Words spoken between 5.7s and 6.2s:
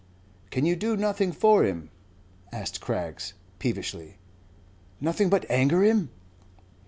him?"